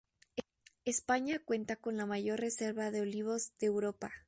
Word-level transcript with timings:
España 0.83 1.37
cuenta 1.45 1.75
con 1.75 1.95
la 1.95 2.07
mayor 2.07 2.39
reserva 2.39 2.89
de 2.89 3.01
olivos 3.01 3.51
de 3.59 3.67
Europa. 3.67 4.11